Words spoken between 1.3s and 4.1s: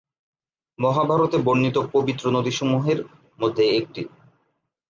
বর্ণিত পবিত্র নদীসমূহের মধ্যে একটি।